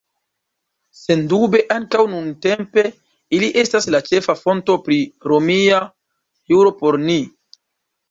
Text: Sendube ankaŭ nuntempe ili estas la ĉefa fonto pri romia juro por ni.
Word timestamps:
Sendube 0.99 1.61
ankaŭ 1.75 2.05
nuntempe 2.13 2.85
ili 3.41 3.51
estas 3.65 3.89
la 3.97 4.03
ĉefa 4.11 4.39
fonto 4.43 4.81
pri 4.89 5.01
romia 5.35 5.87
juro 6.53 6.77
por 6.83 7.03
ni. 7.09 7.25